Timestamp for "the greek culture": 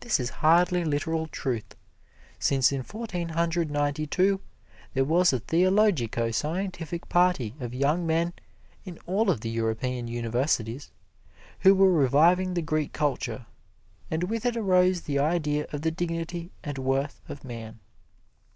12.54-13.46